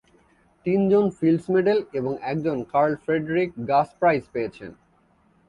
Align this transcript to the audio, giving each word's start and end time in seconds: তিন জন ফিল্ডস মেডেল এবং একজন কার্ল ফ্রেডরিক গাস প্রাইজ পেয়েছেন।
তিন 0.65 0.79
জন 0.91 1.05
ফিল্ডস 1.17 1.45
মেডেল 1.53 1.79
এবং 1.93 2.13
একজন 2.31 2.57
কার্ল 2.73 2.93
ফ্রেডরিক 3.03 3.49
গাস 3.69 3.89
প্রাইজ 3.99 4.23
পেয়েছেন। 4.33 4.71